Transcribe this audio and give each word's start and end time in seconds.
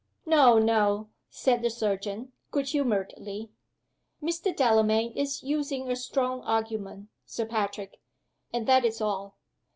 "No! 0.25 0.57
no!" 0.57 1.11
said 1.29 1.61
the 1.61 1.69
surgeon, 1.69 2.31
good 2.49 2.69
humoredly. 2.69 3.51
"Mr. 4.19 4.45
Delamayn 4.51 5.11
is 5.11 5.43
using 5.43 5.91
a 5.91 5.95
strong 5.95 6.41
argument, 6.41 7.09
Sir 7.27 7.45
Patrick 7.45 7.99
and 8.51 8.67
that 8.67 8.83
is 8.83 8.99
all. 8.99 9.37